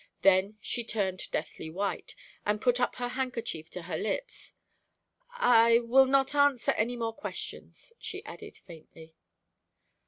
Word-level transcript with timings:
Then 0.23 0.57
she 0.61 0.83
turned 0.83 1.29
deathly 1.29 1.69
white, 1.69 2.15
and 2.43 2.59
put 2.59 2.79
up 2.79 2.95
her 2.95 3.09
handkerchief 3.09 3.69
to 3.69 3.83
her 3.83 3.97
lips. 3.97 4.55
"I 5.33 5.77
will 5.77 6.07
not 6.07 6.33
answer 6.33 6.71
any 6.71 6.97
more 6.97 7.13
questions," 7.13 7.93
she 7.99 8.25
added, 8.25 8.57
faintly. 8.65 9.13